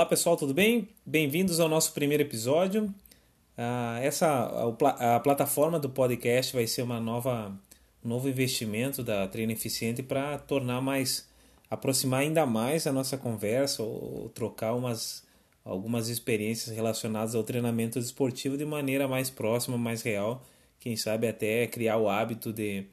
[0.00, 0.88] Olá pessoal, tudo bem?
[1.04, 2.84] Bem-vindos ao nosso primeiro episódio.
[2.84, 7.54] Uh, essa a, a, plataforma do podcast vai ser uma nova
[8.02, 11.28] um novo investimento da Treino Eficiente para tornar mais
[11.68, 15.22] aproximar ainda mais a nossa conversa ou, ou trocar umas
[15.62, 20.42] algumas experiências relacionadas ao treinamento esportivo de maneira mais próxima, mais real.
[20.80, 22.86] Quem sabe até criar o hábito de,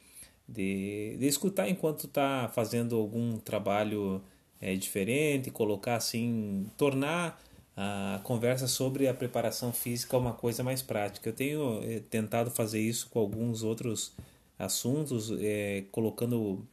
[0.46, 4.22] de, de escutar enquanto está fazendo algum trabalho
[4.62, 7.42] é, diferente, colocar assim, tornar
[7.76, 11.30] a conversa sobre a preparação física uma coisa mais prática.
[11.30, 14.14] Eu tenho é, tentado fazer isso com alguns outros
[14.58, 16.66] assuntos, é, colocando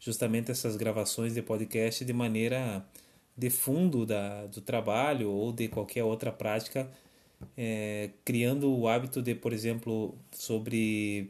[0.00, 2.84] justamente essas gravações de podcast de maneira
[3.36, 6.90] de fundo da, do trabalho ou de qualquer outra prática,
[7.56, 11.28] é, criando o hábito de, por exemplo, sobre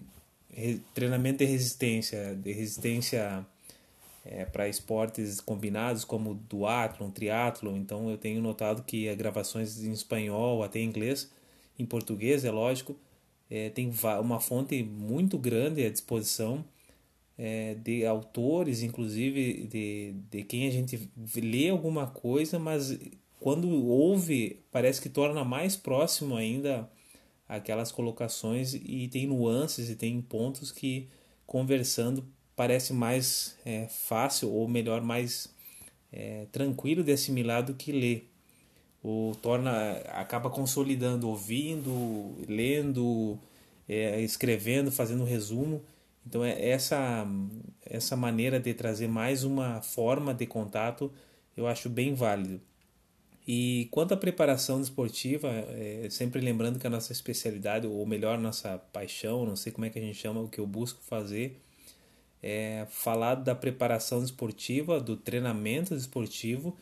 [0.94, 3.44] treinamento de resistência, de resistência
[4.28, 7.76] é, para esportes combinados como duatlon, triatlon.
[7.76, 11.30] Então eu tenho notado que as gravações em espanhol, até em inglês,
[11.78, 12.96] em português, é lógico,
[13.50, 16.64] é, tem uma fonte muito grande à disposição
[17.38, 22.98] é, de autores, inclusive de, de quem a gente lê alguma coisa, mas
[23.38, 26.90] quando ouve parece que torna mais próximo ainda
[27.48, 31.08] aquelas colocações e tem nuances e tem pontos que
[31.46, 32.26] conversando
[32.56, 35.54] parece mais é, fácil ou melhor mais
[36.12, 38.30] é, tranquilo de assimilar do que ler.
[39.04, 43.38] O torna acaba consolidando ouvindo lendo
[43.88, 45.82] é, escrevendo fazendo resumo.
[46.26, 47.26] Então é essa
[47.84, 51.12] essa maneira de trazer mais uma forma de contato
[51.56, 52.60] eu acho bem válido.
[53.46, 58.76] E quanto à preparação esportiva, é, sempre lembrando que a nossa especialidade, ou melhor, nossa
[58.92, 61.62] paixão, não sei como é que a gente chama, o que eu busco fazer,
[62.42, 66.76] é, falar da preparação esportiva, do treinamento esportivo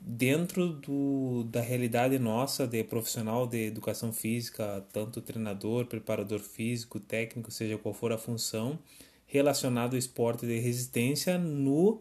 [0.00, 7.50] dentro do, da realidade nossa de profissional de educação física, tanto treinador, preparador físico, técnico,
[7.50, 8.78] seja qual for a função,
[9.26, 12.00] relacionado ao esporte de resistência no,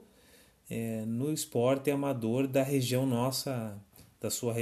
[0.69, 3.77] é, no esporte amador da região nossa,
[4.21, 4.55] da sua,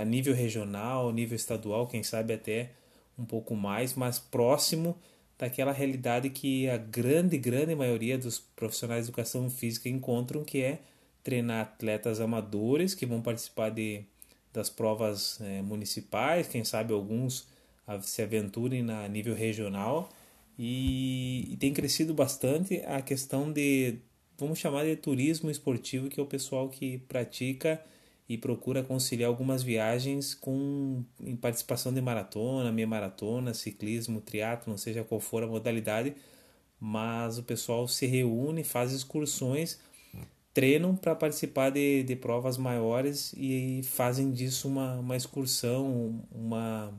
[0.00, 2.72] a nível regional, nível estadual, quem sabe até
[3.18, 4.96] um pouco mais, mas próximo
[5.38, 10.80] daquela realidade que a grande, grande maioria dos profissionais de educação física encontram, que é
[11.22, 14.04] treinar atletas amadores que vão participar de,
[14.52, 17.46] das provas é, municipais, quem sabe alguns
[18.02, 20.10] se aventurem na nível regional.
[20.58, 23.98] E, e, tem crescido bastante a questão de,
[24.36, 27.80] vamos chamar de turismo esportivo, que é o pessoal que pratica
[28.28, 31.02] e procura conciliar algumas viagens com
[31.40, 36.14] participação de maratona, meia maratona, ciclismo, triatlo, seja qual for a modalidade,
[36.78, 39.80] mas o pessoal se reúne, faz excursões,
[40.52, 46.92] treinam para participar de, de provas maiores e fazem disso uma, uma excursão, uma,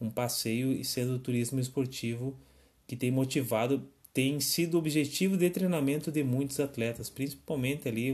[0.00, 2.38] um passeio e sendo turismo esportivo
[2.86, 8.12] que tem motivado, tem sido objetivo de treinamento de muitos atletas, principalmente ali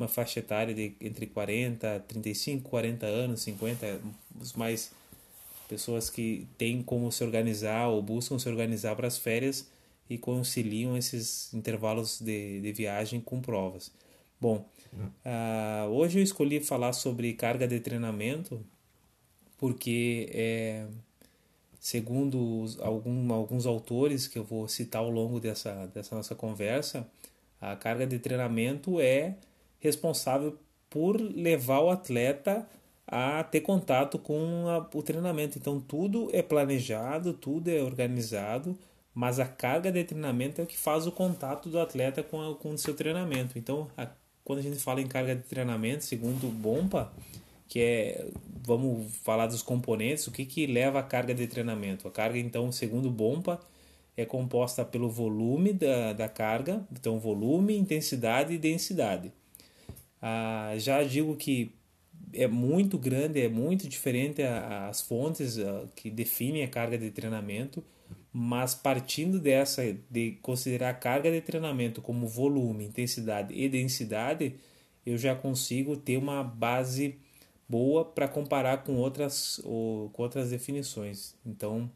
[0.00, 4.00] uma faixa etária de entre 40, 35, 40 anos, 50,
[4.40, 4.90] os mais
[5.68, 9.68] pessoas que têm como se organizar ou buscam se organizar para as férias
[10.08, 13.92] e conciliam esses intervalos de, de viagem com provas.
[14.40, 18.60] Bom, uh, hoje eu escolhi falar sobre carga de treinamento
[19.58, 20.86] porque, é,
[21.78, 27.06] segundo algum, alguns autores que eu vou citar ao longo dessa, dessa nossa conversa,
[27.60, 29.36] a carga de treinamento é
[29.80, 30.56] responsável
[30.88, 32.66] por levar o atleta
[33.06, 35.58] a ter contato com a, o treinamento.
[35.58, 38.78] Então tudo é planejado, tudo é organizado,
[39.12, 42.54] mas a carga de treinamento é o que faz o contato do atleta com, a,
[42.54, 43.58] com o seu treinamento.
[43.58, 44.06] Então, a,
[44.44, 47.12] quando a gente fala em carga de treinamento, segundo o Bompa,
[47.68, 48.26] que é,
[48.64, 52.06] vamos falar dos componentes, o que, que leva a carga de treinamento?
[52.06, 53.60] A carga, então, segundo o Bompa,
[54.16, 59.32] é composta pelo volume da, da carga, então volume, intensidade e densidade.
[60.20, 61.72] Ah, já digo que
[62.32, 67.82] é muito grande, é muito diferente as fontes ah, que definem a carga de treinamento,
[68.32, 74.54] mas partindo dessa, de considerar a carga de treinamento como volume, intensidade e densidade,
[75.04, 77.18] eu já consigo ter uma base
[77.68, 81.34] boa para comparar com outras, ou, com outras definições.
[81.46, 81.90] Então,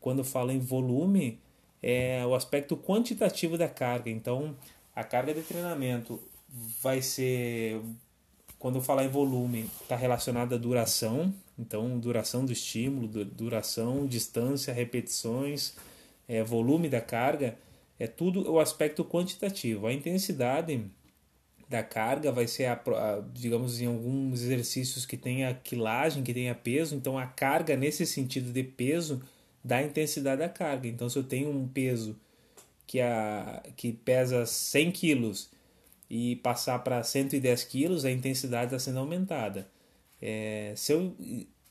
[0.00, 1.40] quando falo em volume,
[1.82, 4.10] é o aspecto quantitativo da carga.
[4.10, 4.56] Então,
[4.94, 6.20] a carga de treinamento
[6.82, 7.80] vai ser
[8.64, 14.72] quando eu falar em volume, está relacionado à duração, então duração do estímulo, duração, distância,
[14.72, 15.74] repetições,
[16.26, 17.58] é, volume da carga,
[17.98, 19.86] é tudo o aspecto quantitativo.
[19.86, 20.82] A intensidade
[21.68, 26.54] da carga vai ser, a, a, digamos, em alguns exercícios que tenha quilagem, que tenha
[26.54, 26.94] peso.
[26.94, 29.22] Então, a carga, nesse sentido de peso,
[29.62, 30.88] dá intensidade da carga.
[30.88, 32.16] Então, se eu tenho um peso
[32.86, 35.53] que, a, que pesa 100 quilos
[36.16, 39.66] e passar para 110 quilos, a intensidade está sendo aumentada.
[40.22, 41.12] É, se eu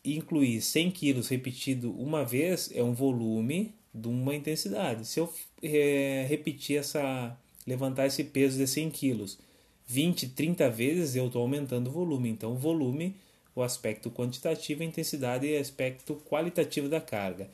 [0.04, 5.08] incluir 100 quilos repetido uma vez, é um volume de uma intensidade.
[5.08, 9.40] Se eu é, repetir essa, levantar esse peso de 100 quilos
[9.88, 12.28] 20, 30 vezes, eu estou aumentando o volume.
[12.28, 13.16] Então, o volume,
[13.56, 17.50] o aspecto quantitativo, a intensidade e o aspecto qualitativo da carga.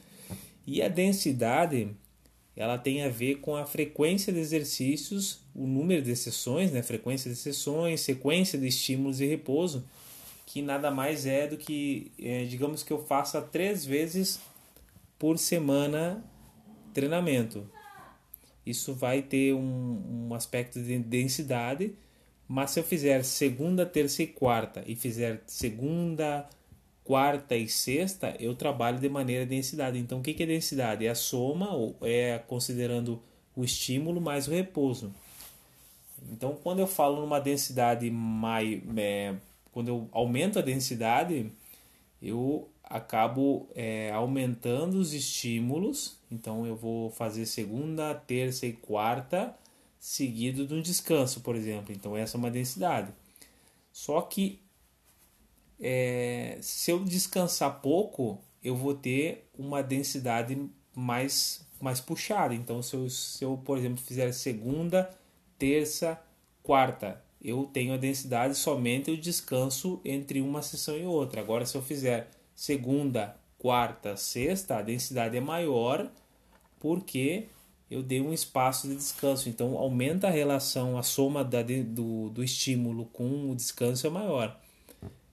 [0.66, 1.90] E a densidade,
[2.60, 6.84] ela tem a ver com a frequência de exercícios, o número de sessões, né?
[6.84, 9.86] frequência de sessões, sequência de estímulos e repouso,
[10.46, 14.42] que nada mais é do que, é, digamos que eu faça três vezes
[15.18, 16.22] por semana
[16.94, 17.66] treinamento.
[18.66, 21.96] Isso vai ter um, um aspecto de densidade,
[22.46, 26.46] mas se eu fizer segunda, terça e quarta e fizer segunda,
[27.10, 29.98] quarta e sexta, eu trabalho de maneira densidade.
[29.98, 31.08] Então, o que é densidade?
[31.08, 33.20] É a soma, ou é considerando
[33.56, 35.12] o estímulo mais o repouso.
[36.32, 38.80] Então, quando eu falo numa densidade mais.
[38.96, 39.34] É,
[39.72, 41.52] quando eu aumento a densidade,
[42.22, 46.16] eu acabo é, aumentando os estímulos.
[46.32, 49.58] Então, eu vou fazer segunda, terça e quarta,
[50.00, 51.92] seguido de um descanso, por exemplo.
[51.92, 53.12] Então, essa é uma densidade.
[53.92, 54.60] Só que
[55.80, 60.58] é, se eu descansar pouco, eu vou ter uma densidade
[60.94, 62.54] mais, mais puxada.
[62.54, 65.10] Então, se eu, se eu, por exemplo, fizer segunda,
[65.58, 66.22] terça,
[66.62, 71.42] quarta, eu tenho a densidade somente o descanso entre uma sessão e outra.
[71.42, 76.12] Agora, se eu fizer segunda, quarta, sexta, a densidade é maior
[76.80, 77.48] porque
[77.90, 79.50] eu dei um espaço de descanso.
[79.50, 84.60] Então, aumenta a relação, a soma da, do, do estímulo com o descanso é maior.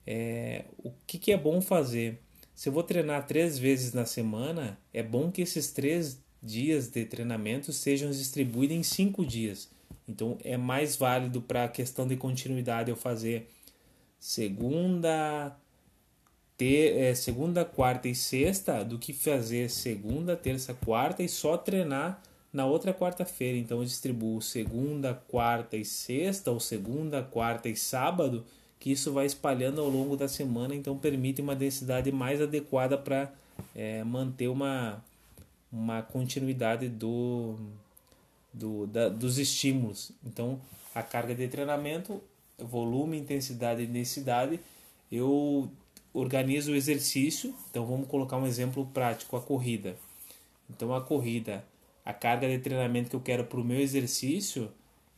[0.07, 2.21] É, o que, que é bom fazer?
[2.55, 7.03] Se eu vou treinar três vezes na semana, é bom que esses três dias de
[7.03, 9.69] treinamento sejam distribuídos em cinco dias.
[10.07, 13.49] Então é mais válido para a questão de continuidade eu fazer
[14.17, 15.55] segunda,
[16.55, 22.23] ter, é, segunda, quarta e sexta do que fazer segunda, terça, quarta e só treinar
[22.53, 23.57] na outra quarta-feira.
[23.57, 28.45] Então eu distribuo segunda, quarta e sexta, ou segunda, quarta e sábado
[28.79, 33.31] que isso vai espalhando ao longo da semana, então permite uma densidade mais adequada para
[33.75, 35.03] é, manter uma,
[35.71, 37.55] uma continuidade do,
[38.53, 40.11] do, da, dos estímulos.
[40.25, 40.59] Então,
[40.93, 42.21] a carga de treinamento,
[42.57, 44.59] volume, intensidade e densidade,
[45.11, 45.69] eu
[46.13, 47.53] organizo o exercício.
[47.69, 49.95] Então, vamos colocar um exemplo prático: a corrida.
[50.69, 51.63] Então, a corrida,
[52.05, 54.69] a carga de treinamento que eu quero para o meu exercício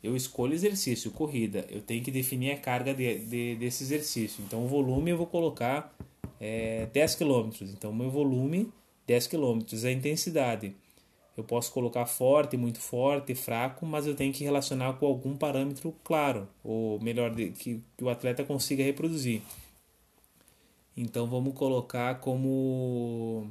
[0.02, 1.66] eu escolho exercício, corrida.
[1.70, 4.44] Eu tenho que definir a carga de, de desse exercício.
[4.46, 5.94] Então, o volume eu vou colocar
[6.40, 7.50] é, 10 km.
[7.62, 8.72] Então, meu volume,
[9.06, 9.60] 10 km.
[9.86, 10.74] A intensidade,
[11.36, 15.94] eu posso colocar forte, muito forte, fraco, mas eu tenho que relacionar com algum parâmetro
[16.04, 19.42] claro, ou melhor, que, que o atleta consiga reproduzir.
[20.96, 23.48] Então, vamos colocar como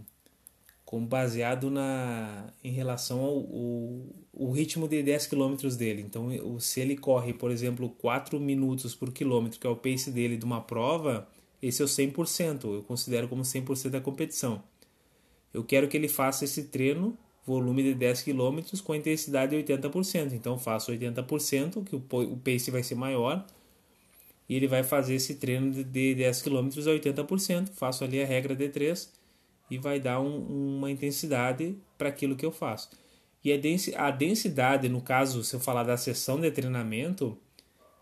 [0.88, 6.00] como baseado na em relação ao, ao, ao ritmo de 10 km dele.
[6.00, 10.38] Então, se ele corre, por exemplo, 4 minutos por quilômetro, que é o pace dele
[10.38, 11.28] de uma prova,
[11.60, 14.62] esse é o 100%, eu considero como 100% da competição.
[15.52, 20.32] Eu quero que ele faça esse treino, volume de 10 km, com intensidade de 80%.
[20.32, 23.46] Então, faço 80%, que o, pace vai ser maior,
[24.48, 27.68] e ele vai fazer esse treino de 10 km a 80%.
[27.74, 29.17] Faço ali a regra de 3
[29.70, 32.90] e vai dar um, uma intensidade para aquilo que eu faço.
[33.44, 33.52] E
[33.96, 37.38] a densidade, no caso, se eu falar da sessão de treinamento,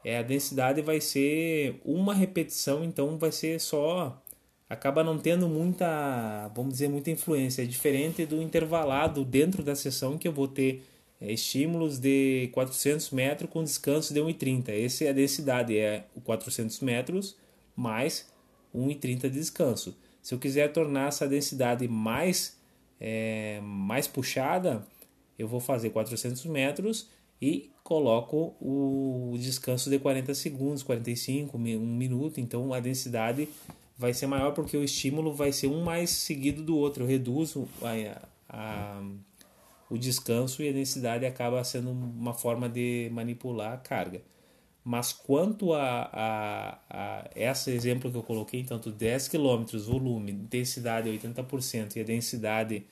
[0.05, 4.23] é, a densidade vai ser uma repetição, então vai ser só.
[4.69, 7.63] Acaba não tendo muita, vamos dizer, muita influência.
[7.63, 10.83] É diferente do intervalado dentro da sessão que eu vou ter
[11.21, 14.69] é, estímulos de 400 metros com descanso de 1,30.
[14.71, 17.37] Essa é a densidade, é o 400 metros
[17.75, 18.29] mais
[18.75, 19.97] 1,30 de descanso.
[20.27, 22.59] Se eu quiser tornar essa densidade mais,
[23.01, 24.85] é, mais puxada,
[25.39, 27.09] eu vou fazer 400 metros
[27.41, 32.41] e coloco o descanso de 40 segundos, 45, um minuto.
[32.41, 33.49] Então a densidade
[33.97, 37.05] vai ser maior porque o estímulo vai ser um mais seguido do outro.
[37.05, 39.03] Eu reduzo a, a,
[39.89, 44.23] o descanso e a densidade acaba sendo uma forma de manipular a carga.
[44.89, 51.11] Mas quanto a, a, a esse exemplo que eu coloquei, tanto 10 km, volume, intensidade
[51.11, 52.85] 80% e a densidade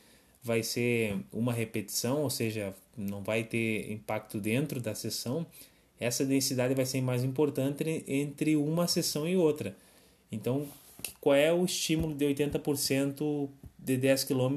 [0.43, 5.47] vai ser uma repetição, ou seja, não vai ter impacto dentro da sessão,
[6.01, 9.77] essa densidade vai ser mais importante entre uma sessão e outra.
[10.33, 10.67] Então,
[11.21, 13.49] qual é o estímulo de 80%
[13.79, 14.57] de 10 km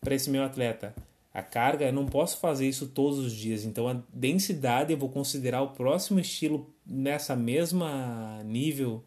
[0.00, 0.92] para esse meu atleta?
[1.34, 5.08] A carga, eu não posso fazer isso todos os dias, então a densidade eu vou
[5.08, 9.02] considerar o próximo estilo nessa mesma nível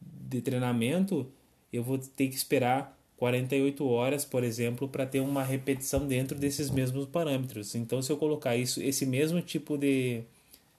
[0.00, 1.30] de treinamento,
[1.70, 6.70] eu vou ter que esperar 48 horas, por exemplo, para ter uma repetição dentro desses
[6.70, 7.74] mesmos parâmetros.
[7.74, 10.22] Então, se eu colocar isso, esse mesmo tipo de,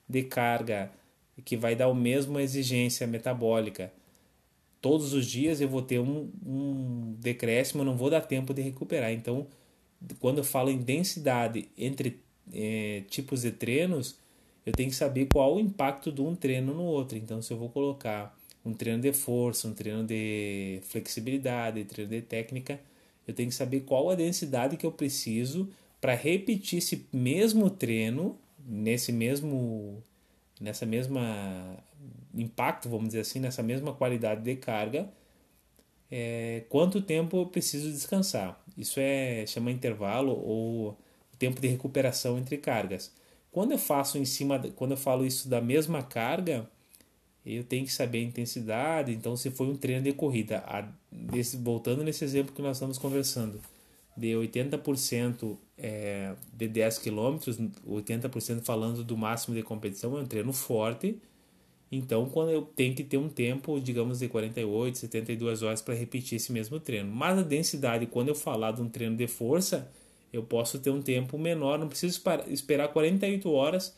[0.08, 0.90] de carga
[1.44, 3.92] que vai dar a mesma exigência metabólica
[4.80, 9.12] todos os dias, eu vou ter um, um decréscimo, não vou dar tempo de recuperar.
[9.12, 9.46] Então,
[10.20, 12.20] quando eu falo em densidade entre
[12.52, 14.18] é, tipos de treinos,
[14.64, 17.16] eu tenho que saber qual o impacto de um treino no outro.
[17.16, 22.10] Então, se eu vou colocar um treino de força, um treino de flexibilidade, um treino
[22.10, 22.80] de técnica,
[23.26, 25.68] eu tenho que saber qual a densidade que eu preciso
[26.00, 30.02] para repetir esse mesmo treino nesse mesmo
[30.60, 31.76] nessa mesma
[32.34, 35.08] impacto, vamos dizer assim, nessa mesma qualidade de carga,
[36.10, 38.60] é, quanto tempo eu preciso descansar.
[38.76, 40.96] Isso é chama intervalo ou
[41.38, 43.12] tempo de recuperação entre cargas.
[43.50, 46.68] Quando eu faço em cima, quando eu falo isso da mesma carga,
[47.44, 49.12] eu tenho que saber a intensidade.
[49.12, 52.98] Então, se foi um treino de corrida, a, desse, voltando nesse exemplo que nós estamos
[52.98, 53.60] conversando,
[54.16, 57.38] de 80% é, de 10 km,
[57.86, 61.18] 80% falando do máximo de competição, é um treino forte
[61.90, 66.36] então, quando eu tenho que ter um tempo, digamos, de 48, 72 horas para repetir
[66.36, 67.10] esse mesmo treino.
[67.10, 69.90] Mas a densidade, quando eu falar de um treino de força,
[70.30, 73.96] eu posso ter um tempo menor, não preciso esperar 48 horas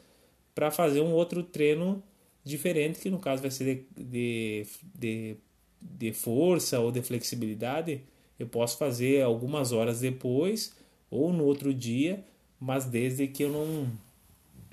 [0.54, 2.02] para fazer um outro treino
[2.44, 5.36] diferente, que no caso vai ser de, de,
[5.80, 8.02] de, força ou de flexibilidade.
[8.38, 10.74] Eu posso fazer algumas horas depois
[11.10, 12.24] ou no outro dia,
[12.58, 13.90] mas desde que eu não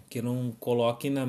[0.09, 1.27] que eu não coloque na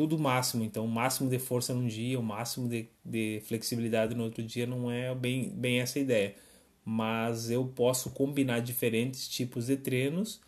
[0.00, 0.64] tudo máximo.
[0.64, 4.66] Então, o máximo de força num dia, o máximo de, de flexibilidade no outro dia
[4.66, 6.34] não é bem, bem essa ideia.
[6.82, 10.40] Mas eu posso combinar diferentes tipos de treinos,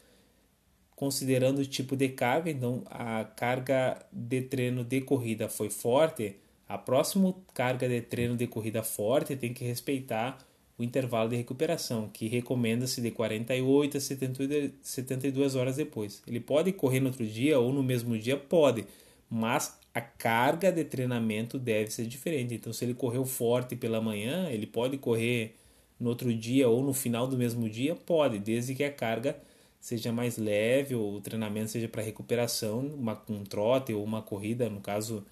[0.97, 2.51] considerando o tipo de carga.
[2.51, 6.37] Então, a carga de treino de corrida foi forte.
[6.67, 10.39] A próxima carga de treino de corrida forte tem que respeitar
[10.79, 16.23] o intervalo de recuperação, que recomenda-se de 48 a 72 horas depois.
[16.27, 18.39] Ele pode correr no outro dia ou no mesmo dia?
[18.39, 18.87] Pode
[19.35, 22.55] mas a carga de treinamento deve ser diferente.
[22.55, 25.57] Então, se ele correu forte pela manhã, ele pode correr
[25.99, 27.95] no outro dia ou no final do mesmo dia?
[27.97, 29.35] Pode, desde que a carga
[29.81, 34.69] seja mais leve ou o treinamento seja para recuperação, uma, um trote ou uma corrida,
[34.69, 35.25] no caso,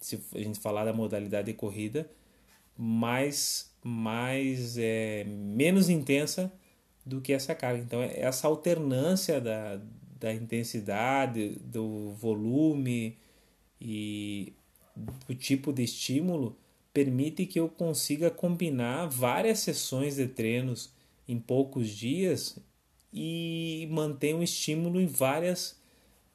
[0.00, 2.08] se a gente falar da modalidade de corrida,
[2.78, 6.52] mais, mais é, menos intensa
[7.04, 7.82] do que essa carga.
[7.82, 9.80] Então, é essa alternância da,
[10.18, 13.16] da intensidade, do volume
[13.80, 14.52] e
[15.26, 16.56] do tipo de estímulo
[16.92, 20.90] permite que eu consiga combinar várias sessões de treinos
[21.28, 22.58] em poucos dias
[23.12, 25.78] e manter um estímulo em várias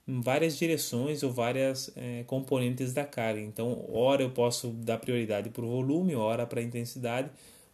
[0.08, 3.40] em várias direções ou várias é, componentes da carga.
[3.40, 7.30] Então, hora eu posso dar prioridade para o volume, hora para a intensidade,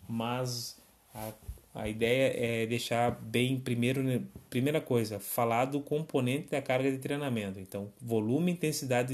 [0.08, 0.78] mas
[1.14, 1.32] a
[1.78, 6.98] a ideia é deixar bem primeiro, né, primeira coisa, falar do componente da carga de
[6.98, 7.60] treinamento.
[7.60, 9.14] Então, volume, intensidade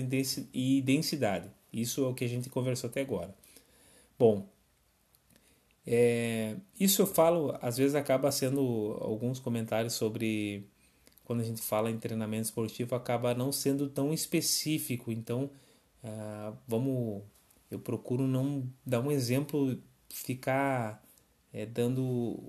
[0.53, 1.49] e densidade.
[1.73, 3.35] Isso é o que a gente conversou até agora.
[4.17, 4.47] Bom,
[5.85, 10.65] é, isso eu falo, às vezes acaba sendo alguns comentários sobre
[11.25, 15.11] quando a gente fala em treinamento esportivo, acaba não sendo tão específico.
[15.11, 15.49] Então,
[16.01, 17.23] uh, vamos,
[17.69, 19.77] eu procuro não dar um exemplo,
[20.09, 21.02] ficar
[21.53, 22.39] é, dando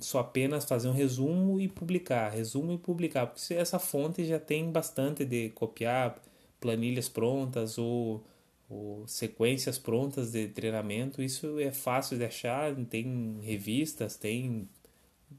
[0.00, 4.70] só apenas fazer um resumo e publicar, resumo e publicar, porque essa fonte já tem
[4.70, 6.20] bastante de copiar
[6.58, 8.24] planilhas prontas ou,
[8.68, 14.68] ou sequências prontas de treinamento, isso é fácil de achar, tem revistas, tem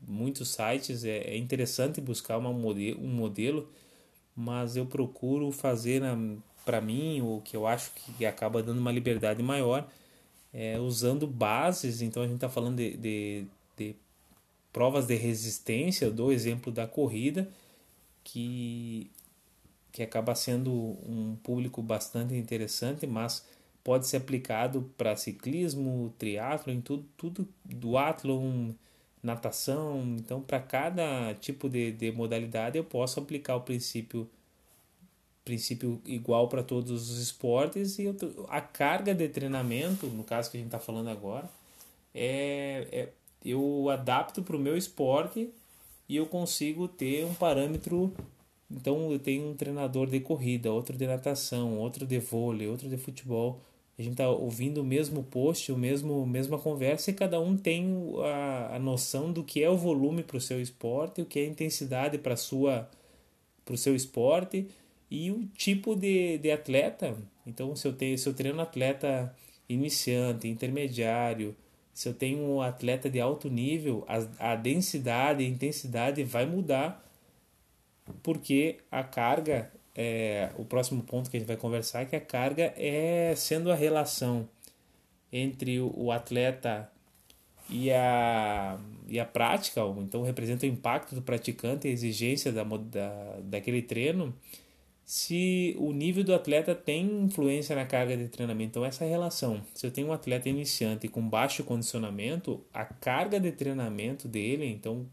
[0.07, 3.69] muitos sites, é, é interessante buscar uma um modelo,
[4.35, 6.01] mas eu procuro fazer
[6.63, 9.87] para mim o que eu acho que acaba dando uma liberdade maior
[10.53, 13.45] é, usando bases, então a gente está falando de, de,
[13.77, 13.95] de,
[14.71, 17.49] provas de resistência, eu dou o exemplo da corrida,
[18.23, 19.09] que,
[19.91, 23.45] que acaba sendo um público bastante interessante, mas
[23.83, 28.71] pode ser aplicado para ciclismo, triatlo, tudo, tudo do atlon,
[29.23, 34.29] natação, então para cada tipo de, de modalidade eu posso aplicar o princípio
[35.43, 38.05] princípio igual para todos os esportes e
[38.47, 41.49] a carga de treinamento, no caso que a gente está falando agora,
[42.13, 43.09] é, é
[43.43, 45.49] eu adapto para o meu esporte
[46.07, 48.13] e eu consigo ter um parâmetro
[48.69, 52.97] Então eu tenho um treinador de corrida, outro de natação, outro de vôlei, outro de
[52.97, 53.59] futebol.
[53.97, 57.85] A gente está ouvindo o mesmo post, o mesmo mesma conversa e cada um tem
[58.23, 61.43] a, a noção do que é o volume para o seu esporte, o que é
[61.43, 62.89] a intensidade para sua
[63.65, 64.67] para o seu esporte
[65.11, 67.15] e o tipo de, de atleta.
[67.45, 69.35] Então se eu tenho se eu treino atleta
[69.69, 71.55] iniciante, intermediário,
[71.93, 77.05] se eu tenho um atleta de alto nível, a, a densidade, a intensidade vai mudar
[78.23, 82.21] porque a carga, é, o próximo ponto que a gente vai conversar é que a
[82.21, 84.47] carga é sendo a relação
[85.31, 86.89] entre o, atleta
[87.69, 88.77] e a,
[89.07, 94.33] e a prática, então representa o impacto do praticante, a exigência da, da, daquele treino,
[95.11, 98.69] se o nível do atleta tem influência na carga de treinamento.
[98.69, 99.61] Então, essa relação.
[99.73, 105.05] Se eu tenho um atleta iniciante com baixo condicionamento, a carga de treinamento dele, então,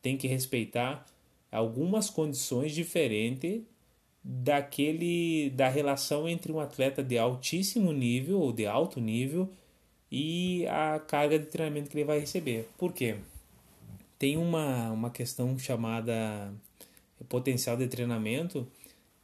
[0.00, 1.04] tem que respeitar
[1.50, 3.62] algumas condições diferentes
[4.22, 9.50] daquele da relação entre um atleta de altíssimo nível ou de alto nível
[10.08, 12.68] e a carga de treinamento que ele vai receber.
[12.78, 13.16] Por quê?
[14.20, 16.54] Tem uma, uma questão chamada
[17.28, 18.68] potencial de treinamento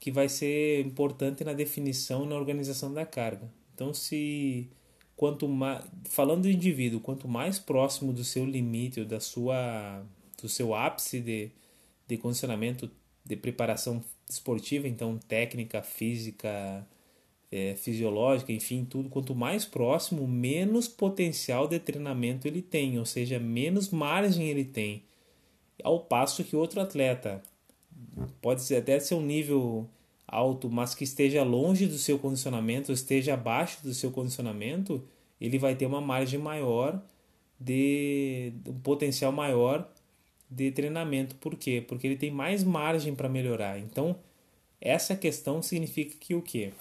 [0.00, 3.50] que vai ser importante na definição e na organização da carga.
[3.74, 4.68] Então, se
[5.16, 10.02] quanto mais falando do indivíduo, quanto mais próximo do seu limite ou da sua
[10.40, 11.50] do seu ápice de,
[12.06, 12.90] de condicionamento
[13.24, 16.86] de preparação esportiva, então técnica, física,
[17.50, 19.08] é, fisiológica, enfim, tudo.
[19.08, 25.02] Quanto mais próximo, menos potencial de treinamento ele tem, ou seja, menos margem ele tem.
[25.82, 27.42] Ao passo que outro atleta
[28.40, 29.88] pode até ser um nível
[30.26, 35.02] alto, mas que esteja longe do seu condicionamento, esteja abaixo do seu condicionamento,
[35.40, 37.00] ele vai ter uma margem maior
[37.58, 39.88] de um potencial maior
[40.50, 41.34] de treinamento.
[41.36, 41.84] Por quê?
[41.86, 43.78] Porque ele tem mais margem para melhorar.
[43.78, 44.16] Então,
[44.80, 46.72] essa questão significa que o quê?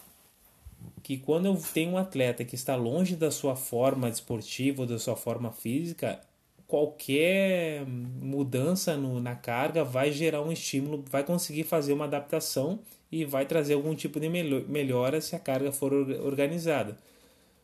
[1.02, 5.00] Que quando eu tenho um atleta que está longe da sua forma esportiva ou da
[5.00, 6.22] sua forma física,
[6.68, 12.80] qualquer mudança no, na carga vai gerar um estímulo, vai conseguir fazer uma adaptação
[13.12, 16.98] e vai trazer algum tipo de melhora se a carga for organizada.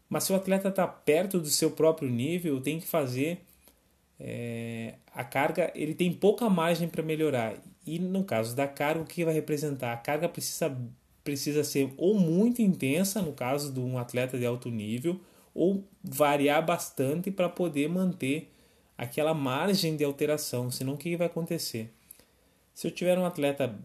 [0.10, 3.42] Mas se o atleta está perto do seu próprio nível, tem que fazer
[4.20, 7.56] é, a carga ele tem pouca margem para melhorar.
[7.86, 9.92] E no caso da carga, o que vai representar?
[9.92, 10.76] A carga precisa,
[11.24, 15.20] precisa ser ou muito intensa, no caso de um atleta de alto nível,
[15.54, 18.53] ou variar bastante para poder manter
[18.98, 20.72] aquela margem de alteração.
[20.72, 21.92] Senão, o que vai acontecer?
[22.74, 23.78] Se eu tiver um atleta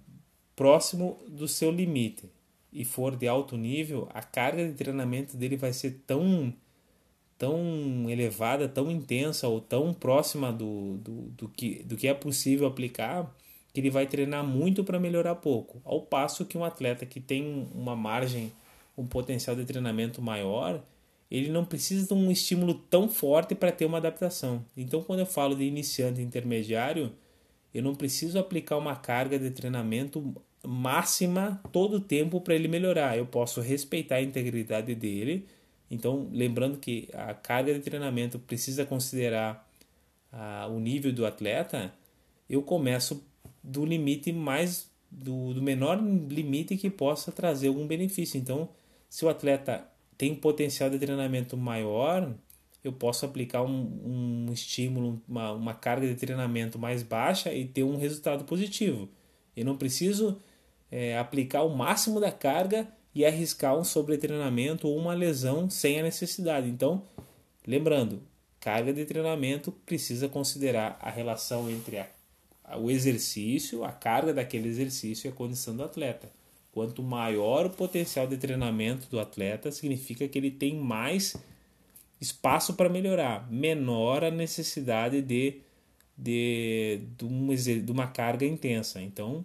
[0.57, 2.29] próximo do seu limite
[2.73, 6.53] e for de alto nível, a carga de treinamento dele vai ser tão
[7.39, 12.67] tão elevada, tão intensa ou tão próxima do, do, do, que, do que é possível
[12.67, 13.33] aplicar,
[13.73, 15.81] que ele vai treinar muito para melhorar pouco.
[15.85, 18.53] Ao passo que um atleta que tem uma margem,
[18.97, 20.83] um potencial de treinamento maior,
[21.31, 24.65] ele não precisa de um estímulo tão forte para ter uma adaptação.
[24.77, 27.13] Então, quando eu falo de iniciante intermediário,
[27.73, 33.17] eu não preciso aplicar uma carga de treinamento máxima todo o tempo para ele melhorar.
[33.17, 35.47] Eu posso respeitar a integridade dele
[35.91, 39.67] então, lembrando que a carga de treinamento precisa considerar
[40.31, 41.93] ah, o nível do atleta,
[42.49, 43.25] eu começo
[43.63, 48.39] do limite mais do, do menor limite que possa trazer algum benefício.
[48.39, 48.69] Então,
[49.09, 49.87] se o atleta
[50.19, 52.35] tem potencial de treinamento maior,
[52.83, 57.85] eu posso aplicar um, um estímulo, uma, uma carga de treinamento mais baixa e ter
[57.85, 59.09] um resultado positivo.
[59.57, 60.41] Eu não preciso
[60.91, 66.03] é, aplicar o máximo da carga e arriscar um sobretreinamento ou uma lesão sem a
[66.03, 66.69] necessidade.
[66.69, 67.03] Então,
[67.67, 68.23] lembrando,
[68.61, 72.09] carga de treinamento precisa considerar a relação entre a,
[72.77, 76.29] o exercício, a carga daquele exercício e a condição do atleta.
[76.79, 81.35] Quanto maior o potencial de treinamento do atleta, significa que ele tem mais
[82.21, 85.61] espaço para melhorar, menor a necessidade de,
[86.17, 89.03] de, de, uma, carga intensa.
[89.03, 89.45] Então,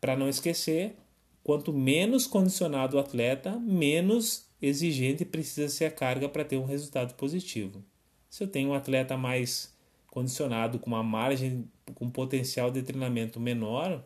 [0.00, 0.96] para não esquecer,
[1.44, 7.14] Quanto menos condicionado o atleta, menos exigente precisa ser a carga para ter um resultado
[7.14, 7.82] positivo.
[8.30, 9.74] Se eu tenho um atleta mais
[10.06, 14.02] condicionado, com uma margem, com potencial de treinamento menor,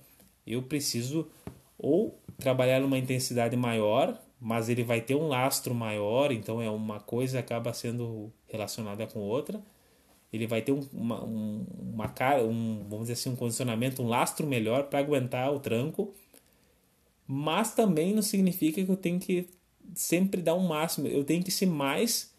[0.46, 1.28] eu preciso
[1.78, 7.00] ou trabalhar numa intensidade maior, mas ele vai ter um lastro maior, então é uma
[7.00, 9.60] coisa acaba sendo relacionada com outra.
[10.32, 12.12] Ele vai ter um, uma, um, uma
[12.42, 16.14] um, vamos dizer assim, um condicionamento, um lastro melhor para aguentar o tranco
[17.26, 19.48] mas também não significa que eu tenho que
[19.94, 22.32] sempre dar o um máximo, eu tenho que ser mais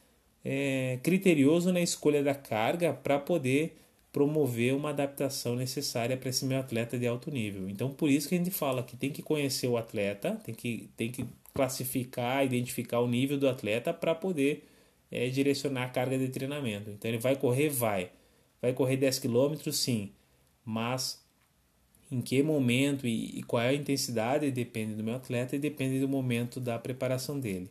[0.44, 3.78] é, criterioso na escolha da carga para poder
[4.18, 7.70] promover uma adaptação necessária para esse meu atleta de alto nível.
[7.70, 10.90] Então, por isso que a gente fala que tem que conhecer o atleta, tem que,
[10.98, 14.68] tem que classificar, identificar o nível do atleta para poder
[15.12, 16.90] é, direcionar a carga de treinamento.
[16.90, 17.70] Então, ele vai correr?
[17.70, 18.10] Vai.
[18.60, 19.72] Vai correr 10 km?
[19.72, 20.10] Sim.
[20.66, 21.24] Mas
[22.12, 26.00] em que momento e, e qual é a intensidade depende do meu atleta e depende
[26.00, 27.70] do momento da preparação dele.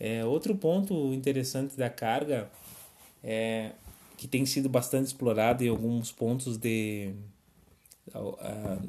[0.00, 2.50] É, outro ponto interessante da carga
[3.22, 3.70] é
[4.18, 7.14] que tem sido bastante explorado em alguns pontos de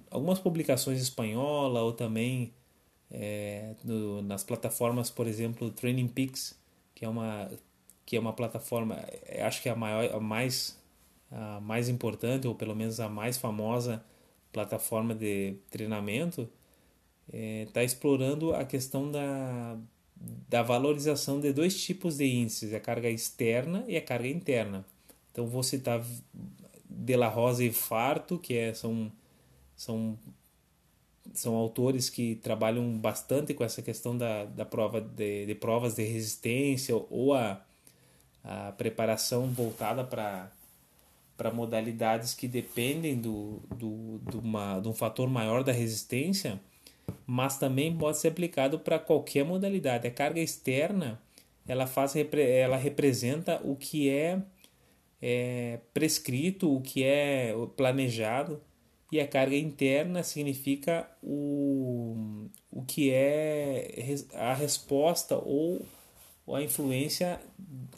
[0.10, 2.52] algumas publicações espanhola ou também
[3.12, 6.58] é, no, nas plataformas, por exemplo, Training Peaks,
[6.96, 7.50] que é uma
[8.06, 10.80] que é uma plataforma, é, acho que é a maior, a mais
[11.32, 14.04] a mais importante ou pelo menos a mais famosa
[14.52, 16.50] plataforma de treinamento,
[17.28, 19.78] está é, tá explorando a questão da,
[20.50, 24.86] da valorização de dois tipos de índices, a carga externa e a carga interna.
[25.32, 26.04] Então vou citar
[26.90, 29.12] De La Rosa e Farto, que é, são,
[29.76, 30.18] são,
[31.34, 36.04] são autores que trabalham bastante com essa questão da, da prova de, de provas de
[36.04, 37.62] resistência ou a,
[38.44, 40.52] a preparação voltada para
[41.40, 46.60] para modalidades que dependem do, do, do uma, de um fator maior da resistência,
[47.26, 50.06] mas também pode ser aplicado para qualquer modalidade.
[50.06, 51.18] A carga externa
[51.66, 54.42] ela faz ela representa o que é
[55.22, 58.62] é, prescrito, o que é planejado,
[59.12, 65.84] e a carga interna significa o, o que é a resposta ou
[66.48, 67.40] a influência,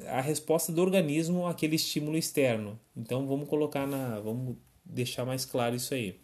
[0.07, 2.79] a resposta do organismo àquele estímulo externo.
[2.95, 4.55] Então vamos colocar na, vamos
[4.85, 6.17] deixar mais claro isso aí.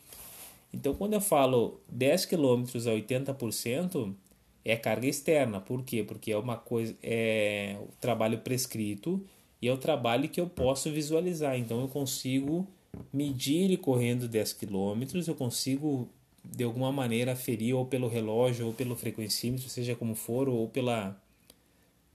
[0.73, 4.13] Então quando eu falo 10 km a 80%,
[4.63, 5.59] é carga externa.
[5.59, 6.03] Por quê?
[6.03, 9.25] Porque é uma coisa, é o trabalho prescrito
[9.61, 11.57] e é o trabalho que eu posso visualizar.
[11.57, 12.67] Então eu consigo
[13.13, 16.09] medir ele correndo 10 km, eu consigo
[16.43, 21.21] de alguma maneira ferir ou pelo relógio ou pelo frequencímetro, seja como for, ou pela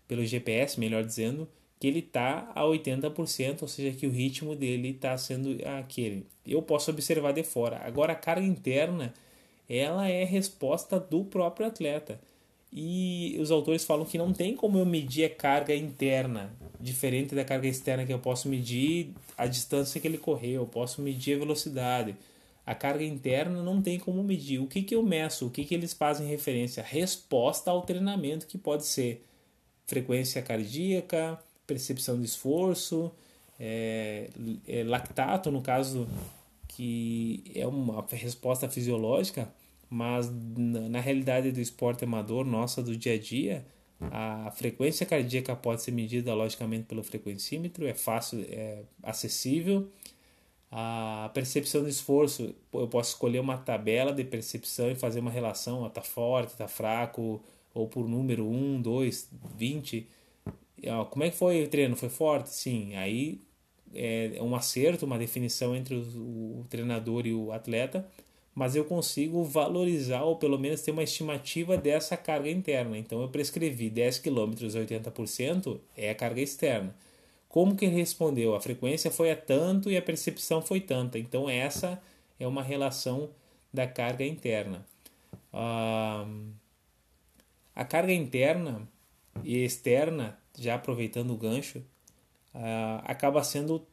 [0.09, 1.49] pelo GPS, melhor dizendo,
[1.81, 6.27] que ele está a 80%, ou seja, que o ritmo dele está sendo aquele.
[6.47, 7.79] Eu posso observar de fora.
[7.79, 9.15] Agora a carga interna,
[9.69, 12.21] ela é resposta do próprio atleta.
[12.73, 17.45] E os autores falam que não tem como eu medir a carga interna, diferente da
[17.45, 21.39] carga externa, que eu posso medir a distância que ele correu, eu posso medir a
[21.41, 22.17] velocidade.
[22.65, 24.59] A carga interna não tem como medir.
[24.59, 25.47] O que, que eu meço?
[25.47, 26.83] O que, que eles fazem referência?
[26.83, 29.23] Resposta ao treinamento, que pode ser
[29.85, 33.13] frequência cardíaca, percepção de esforço,
[33.61, 34.31] é,
[34.67, 36.09] é, lactato, no caso
[36.69, 39.53] que é uma resposta fisiológica
[39.93, 43.67] mas na realidade do esporte amador nossa do dia a dia
[44.11, 49.89] a frequência cardíaca pode ser medida logicamente pelo frequencímetro é fácil é acessível.
[50.71, 55.87] A percepção de esforço eu posso escolher uma tabela de percepção e fazer uma relação
[55.87, 60.09] está forte está fraco ou por número 1, 2, 20
[61.11, 61.95] como é que foi o treino?
[61.95, 62.49] Foi forte?
[62.51, 62.97] Sim.
[62.97, 63.41] Aí
[63.95, 68.09] é um acerto uma definição entre o treinador e o atleta
[68.55, 72.99] mas eu consigo valorizar ou pelo menos ter uma estimativa dessa carga interna.
[72.99, 76.95] Então eu prescrevi 10 km a 80% é a carga externa.
[77.49, 78.55] Como que ele respondeu?
[78.55, 81.19] A frequência foi a tanto e a percepção foi tanta.
[81.19, 82.01] Então essa
[82.39, 83.31] é uma relação
[83.73, 84.85] da carga interna.
[85.53, 86.27] Ah,
[87.75, 88.87] a carga interna
[89.45, 91.83] e externa, já aproveitando o gancho,
[92.55, 93.87] ah, acaba sendo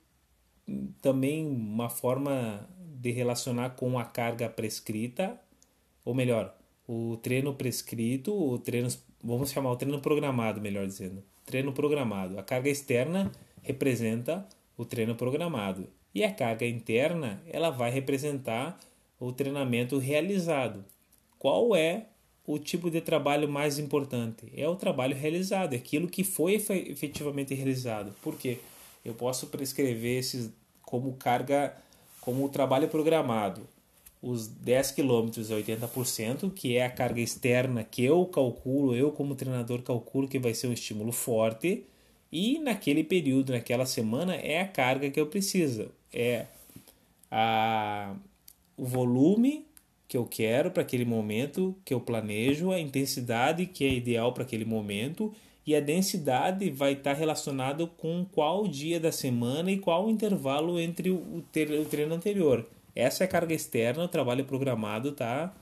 [1.01, 2.67] também uma forma
[2.99, 5.39] de relacionar com a carga prescrita,
[6.03, 6.53] ou melhor,
[6.85, 8.89] o treino prescrito, o treino,
[9.23, 11.23] vamos chamar o treino programado, melhor dizendo.
[11.45, 12.37] Treino programado.
[12.37, 13.31] A carga externa
[13.61, 14.45] representa
[14.77, 18.77] o treino programado e a carga interna, ela vai representar
[19.19, 20.83] o treinamento realizado.
[21.37, 22.07] Qual é
[22.45, 24.51] o tipo de trabalho mais importante?
[24.55, 28.13] É o trabalho realizado, é aquilo que foi efetivamente realizado.
[28.21, 28.57] Por quê?
[29.05, 31.77] Eu posso prescrever esses como carga
[32.29, 33.67] como o trabalho programado,
[34.21, 39.33] os 10 km a 80%, que é a carga externa que eu calculo, eu como
[39.33, 41.87] treinador calculo que vai ser um estímulo forte,
[42.31, 45.89] e naquele período, naquela semana, é a carga que eu preciso.
[46.13, 46.45] É
[47.31, 48.13] a,
[48.77, 49.65] o volume
[50.07, 54.43] que eu quero para aquele momento, que eu planejo, a intensidade que é ideal para
[54.43, 55.33] aquele momento
[55.69, 60.79] e a densidade vai estar relacionado com qual dia da semana e qual o intervalo
[60.79, 62.65] entre o, treino anterior.
[62.95, 65.53] Essa é a carga externa, o trabalho programado tá,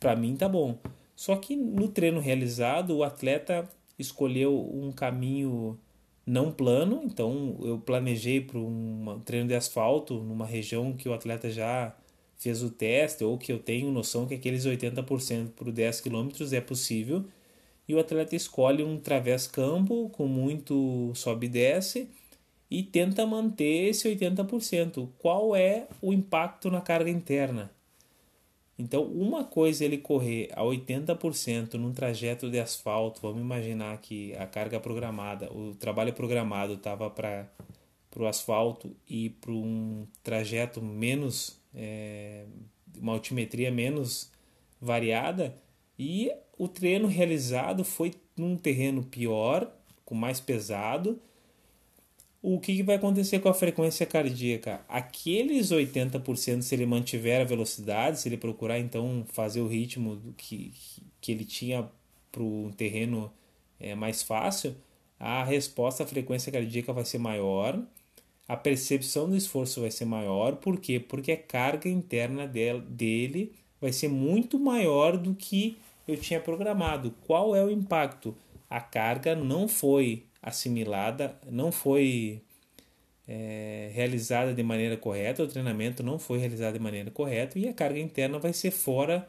[0.00, 0.76] para mim tá bom.
[1.14, 5.78] Só que no treino realizado, o atleta escolheu um caminho
[6.26, 11.48] não plano, então eu planejei para um treino de asfalto numa região que o atleta
[11.48, 11.94] já
[12.36, 16.60] fez o teste ou que eu tenho noção que aqueles 80% por 10 km é
[16.60, 17.24] possível
[17.88, 22.08] e o atleta escolhe um través campo com muito sobe e desce
[22.70, 25.08] e tenta manter esse 80%.
[25.18, 27.70] Qual é o impacto na carga interna?
[28.76, 34.34] Então, uma coisa é ele correr a 80% num trajeto de asfalto, vamos imaginar que
[34.34, 37.48] a carga programada, o trabalho programado estava para
[38.16, 42.46] o asfalto e para um trajeto menos, é,
[42.98, 44.32] uma altimetria menos
[44.80, 45.54] variada,
[45.96, 49.70] e o treino realizado foi num terreno pior,
[50.04, 51.20] com mais pesado,
[52.46, 54.84] o que, vai acontecer com a frequência cardíaca?
[54.86, 60.70] Aqueles 80%, se ele mantiver a velocidade, se ele procurar então fazer o ritmo que,
[61.22, 61.88] que ele tinha
[62.30, 63.32] para o terreno
[63.80, 64.76] é, mais fácil,
[65.18, 67.82] a resposta à frequência cardíaca vai ser maior,
[68.46, 71.00] a percepção do esforço vai ser maior, por quê?
[71.00, 77.14] Porque a carga interna dele vai ser muito maior do que eu tinha programado.
[77.26, 78.36] Qual é o impacto?
[78.68, 82.42] A carga não foi assimilada, não foi
[83.26, 87.72] é, realizada de maneira correta, o treinamento não foi realizado de maneira correta e a
[87.72, 89.26] carga interna vai ser fora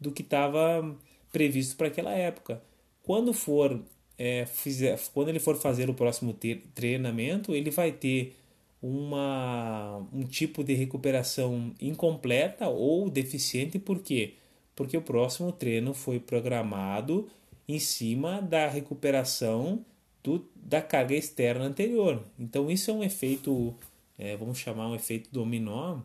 [0.00, 0.96] do que estava
[1.32, 2.62] previsto para aquela época.
[3.02, 3.80] Quando for
[4.18, 6.36] é, fizer, quando ele for fazer o próximo
[6.74, 8.36] treinamento, ele vai ter
[8.82, 14.34] uma, um tipo de recuperação incompleta ou deficiente, por quê?
[14.78, 17.28] Porque o próximo treino foi programado
[17.66, 19.84] em cima da recuperação
[20.22, 22.22] do, da carga externa anterior.
[22.38, 23.74] Então, isso é um efeito,
[24.16, 25.98] é, vamos chamar um efeito dominó,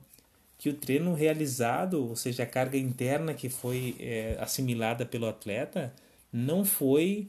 [0.58, 5.94] que o treino realizado, ou seja, a carga interna que foi é, assimilada pelo atleta,
[6.32, 7.28] não foi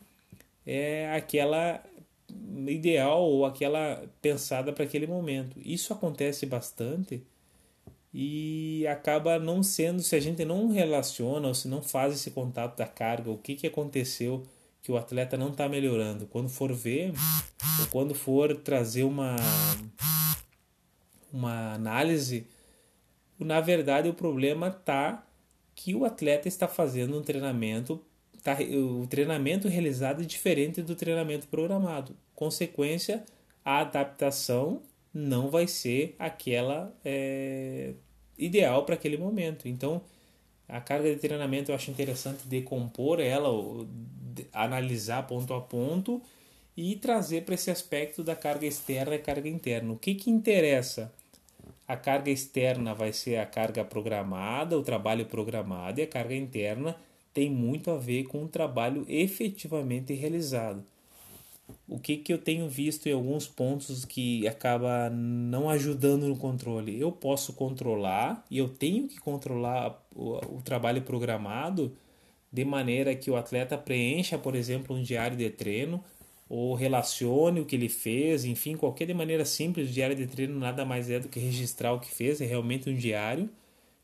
[0.64, 1.84] é, aquela
[2.66, 5.60] ideal ou aquela pensada para aquele momento.
[5.62, 7.22] Isso acontece bastante
[8.16, 12.76] e acaba não sendo, se a gente não relaciona ou se não faz esse contato
[12.76, 14.44] da carga, o que, que aconteceu
[14.80, 16.26] que o atleta não está melhorando.
[16.26, 17.12] Quando for ver,
[17.80, 19.34] ou quando for trazer uma,
[21.32, 22.46] uma análise,
[23.36, 25.26] na verdade o problema está
[25.74, 28.00] que o atleta está fazendo um treinamento,
[28.44, 32.16] tá, o treinamento realizado é diferente do treinamento programado.
[32.32, 33.24] Consequência,
[33.64, 37.94] a adaptação não vai ser aquela é,
[38.38, 39.68] ideal para aquele momento.
[39.68, 40.02] Então,
[40.68, 43.50] a carga de treinamento eu acho interessante decompor ela,
[44.52, 46.22] analisar ponto a ponto
[46.76, 49.92] e trazer para esse aspecto da carga externa e carga interna.
[49.92, 51.12] O que, que interessa?
[51.86, 56.96] A carga externa vai ser a carga programada, o trabalho programado, e a carga interna
[57.32, 60.84] tem muito a ver com o trabalho efetivamente realizado.
[61.88, 66.98] O que, que eu tenho visto em alguns pontos que acaba não ajudando no controle?
[66.98, 71.96] Eu posso controlar e eu tenho que controlar o, o trabalho programado
[72.52, 76.02] de maneira que o atleta preencha, por exemplo, um diário de treino
[76.48, 80.58] ou relacione o que ele fez, enfim, qualquer de maneira simples, o diário de treino
[80.58, 83.48] nada mais é do que registrar o que fez, é realmente um diário.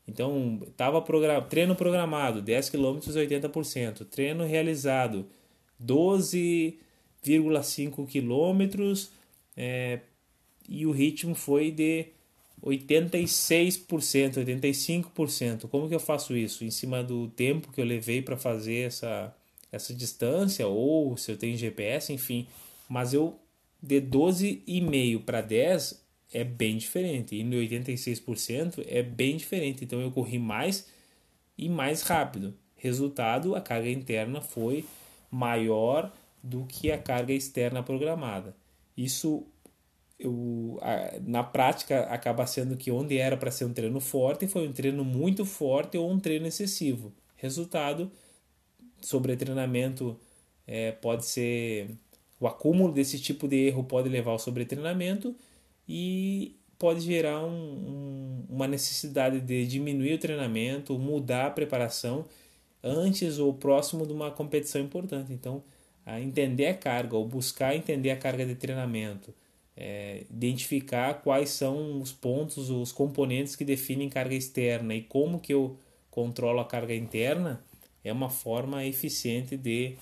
[0.07, 1.41] Então, estava program...
[1.43, 5.27] treino programado, 10 km 80%, treino realizado,
[7.25, 9.09] 12,5 km,
[9.55, 9.99] é...
[10.67, 12.07] e o ritmo foi de
[12.63, 15.67] 86%, 85%.
[15.67, 16.63] Como que eu faço isso?
[16.63, 19.35] Em cima do tempo que eu levei para fazer essa,
[19.71, 22.47] essa distância, ou se eu tenho GPS, enfim.
[22.87, 23.39] Mas eu
[23.81, 27.35] de 12,5 para 10 é bem diferente.
[27.35, 29.83] E no 86% é bem diferente.
[29.83, 30.87] Então eu corri mais
[31.57, 32.53] e mais rápido.
[32.75, 34.85] Resultado, a carga interna foi
[35.29, 36.11] maior
[36.43, 38.55] do que a carga externa programada.
[38.95, 39.45] Isso
[40.19, 40.79] eu,
[41.25, 45.03] na prática acaba sendo que onde era para ser um treino forte foi um treino
[45.03, 47.13] muito forte ou um treino excessivo.
[47.35, 48.11] Resultado,
[49.01, 50.19] sobre treinamento
[50.67, 51.89] é, pode ser
[52.39, 55.35] o acúmulo desse tipo de erro pode levar ao sobretreinamento
[55.87, 62.25] e pode gerar um, um, uma necessidade de diminuir o treinamento, mudar a preparação
[62.83, 65.31] antes ou próximo de uma competição importante.
[65.31, 65.63] Então,
[66.19, 69.33] entender a carga ou buscar entender a carga de treinamento,
[69.77, 75.53] é, identificar quais são os pontos, os componentes que definem carga externa e como que
[75.53, 75.77] eu
[76.09, 77.63] controlo a carga interna,
[78.03, 79.95] é uma forma eficiente de,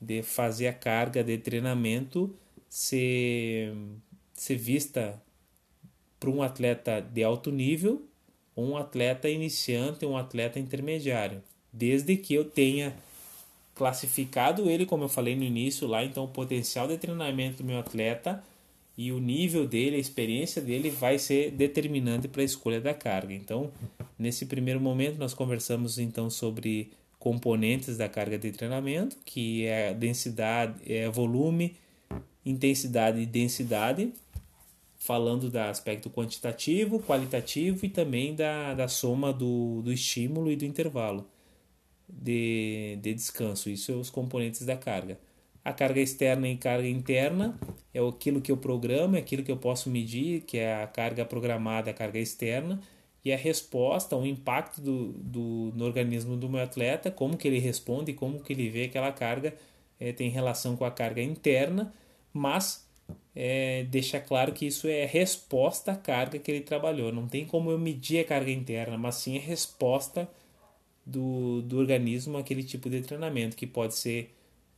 [0.00, 2.34] de fazer a carga de treinamento
[2.68, 3.74] ser,
[4.32, 5.20] ser vista
[6.20, 8.06] para um atleta de alto nível,
[8.56, 12.94] um atleta iniciante, um atleta intermediário, desde que eu tenha
[13.76, 17.78] classificado ele, como eu falei no início lá, então o potencial de treinamento do meu
[17.78, 18.42] atleta
[18.96, 23.34] e o nível dele, a experiência dele vai ser determinante para a escolha da carga.
[23.34, 23.70] Então,
[24.18, 30.80] nesse primeiro momento nós conversamos então sobre componentes da carga de treinamento, que é densidade,
[30.90, 31.76] é volume,
[32.46, 34.10] intensidade e densidade,
[34.96, 40.64] falando do aspecto quantitativo, qualitativo e também da, da soma do, do estímulo e do
[40.64, 41.26] intervalo
[42.08, 43.70] de, de descanso.
[43.70, 45.18] Isso é os componentes da carga.
[45.64, 47.58] A carga externa e carga interna
[47.92, 51.24] é aquilo que eu programo, é aquilo que eu posso medir, que é a carga
[51.24, 52.80] programada, a carga externa,
[53.24, 57.58] e a resposta, o impacto do, do, no organismo do meu atleta, como que ele
[57.58, 59.54] responde, como que ele vê aquela carga,
[59.98, 61.92] é, tem relação com a carga interna,
[62.32, 62.86] mas
[63.34, 67.12] é, deixa claro que isso é resposta à carga que ele trabalhou.
[67.12, 70.28] Não tem como eu medir a carga interna, mas sim a resposta
[71.06, 74.34] do, do organismo àquele tipo de treinamento, que pode ser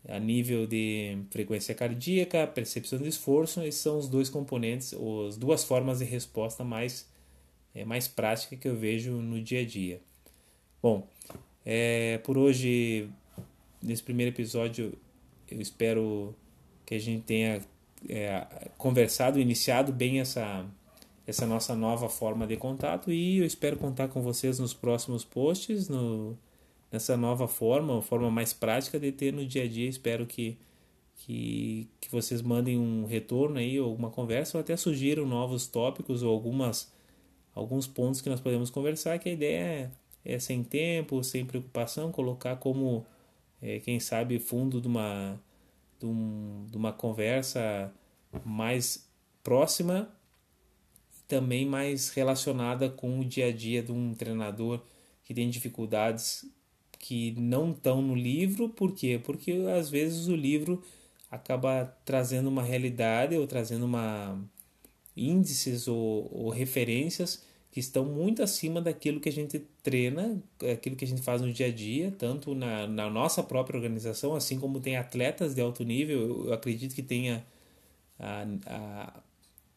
[0.07, 4.95] a nível de frequência cardíaca, percepção de esforço, esses são os dois componentes,
[5.27, 7.09] as duas formas de resposta mais,
[7.75, 10.01] é, mais prática que eu vejo no dia a dia.
[10.83, 11.09] Bom,
[11.65, 13.09] é, por hoje,
[13.83, 14.93] nesse primeiro episódio,
[15.51, 16.35] eu espero
[16.87, 17.61] que a gente tenha
[18.09, 20.65] é, conversado, iniciado bem essa,
[21.29, 25.87] essa nossa nova forma de contato e eu espero contar com vocês nos próximos posts,
[25.87, 26.39] no,
[26.91, 29.87] nessa nova forma, uma forma mais prática de ter no dia a dia.
[29.87, 30.57] Espero que,
[31.17, 36.23] que, que vocês mandem um retorno aí, ou alguma conversa, ou até sugiram novos tópicos
[36.23, 36.91] ou algumas,
[37.55, 39.91] alguns pontos que nós podemos conversar, que a ideia
[40.25, 43.05] é, é sem tempo, sem preocupação, colocar como,
[43.61, 45.39] é, quem sabe, fundo de uma,
[46.01, 47.93] de, um, de uma conversa
[48.47, 49.07] mais
[49.43, 50.09] próxima
[51.29, 54.81] também mais relacionada com o dia a dia de um treinador
[55.25, 56.45] que tem dificuldades
[56.99, 59.21] que não estão no livro, por quê?
[59.23, 60.83] Porque às vezes o livro
[61.31, 64.43] acaba trazendo uma realidade ou trazendo uma
[65.17, 71.05] índices ou, ou referências que estão muito acima daquilo que a gente treina, aquilo que
[71.05, 74.81] a gente faz no dia a dia, tanto na, na nossa própria organização, assim como
[74.81, 77.45] tem atletas de alto nível, eu, acredito que tenha
[78.19, 79.23] a, a,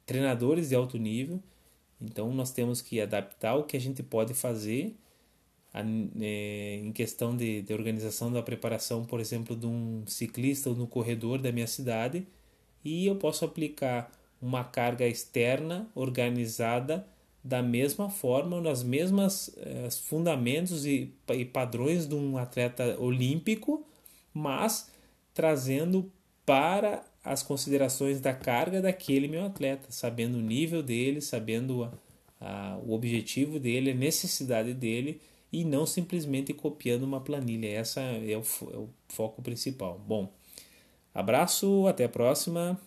[0.06, 1.42] treinadores de alto nível,
[2.02, 4.96] então nós temos que adaptar o que a gente pode fazer
[5.74, 10.88] é, em questão de, de organização da preparação, por exemplo, de um ciclista ou no
[10.88, 12.28] corredor da minha cidade,
[12.84, 14.12] e eu posso aplicar
[14.42, 17.08] uma carga externa organizada
[17.44, 23.86] da mesma forma, nas mesmas eh, fundamentos e, e padrões de um atleta olímpico,
[24.34, 24.92] mas
[25.34, 26.12] trazendo
[26.46, 31.94] para as considerações da carga daquele meu atleta, sabendo o nível dele, sabendo a,
[32.40, 37.68] a, o objetivo dele, a necessidade dele e não simplesmente copiando uma planilha.
[37.68, 40.00] Essa é o, é o foco principal.
[40.00, 40.32] Bom,
[41.14, 42.80] abraço, até a próxima.